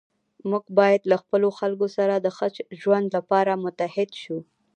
موږ 0.49 0.63
باید 0.79 1.01
له 1.11 1.17
خپلو 1.23 1.47
خلکو 1.59 1.87
سره 1.97 2.13
د 2.17 2.27
ښه 2.35 2.47
ژوند 2.81 3.07
لپاره 3.17 3.61
متحد 3.65 4.09
شو. 4.21 4.37